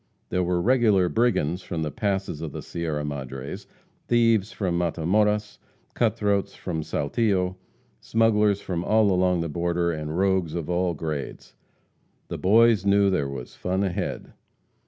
There 0.29 0.41
were 0.41 0.59
regular 0.59 1.09
brigands 1.09 1.61
from 1.61 1.83
the 1.83 1.91
passes 1.91 2.41
of 2.41 2.53
the 2.53 2.63
Sierra 2.63 3.05
Madres; 3.05 3.67
thieves 4.07 4.51
from 4.51 4.75
Matamoras, 4.75 5.59
cut 5.93 6.15
throats 6.17 6.55
from 6.55 6.81
Saltillo; 6.81 7.55
smugglers 7.99 8.61
from 8.61 8.83
all 8.83 9.11
along 9.11 9.41
the 9.41 9.47
border, 9.47 9.91
and 9.91 10.17
rogues 10.17 10.55
of 10.55 10.71
all 10.71 10.95
grades. 10.95 11.53
The 12.29 12.39
boys 12.39 12.83
knew 12.83 13.11
there 13.11 13.29
was 13.29 13.53
"fun 13.53 13.83
ahead." 13.83 14.33